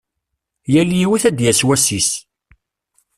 [0.73, 2.09] Yal yiwet ad d-yas wass-is.